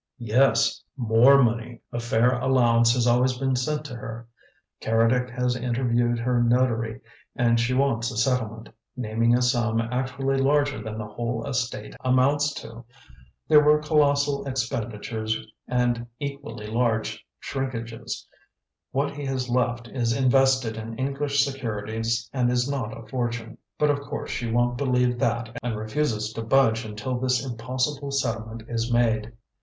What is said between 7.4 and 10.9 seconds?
she wants a settlement, naming a sum actually larger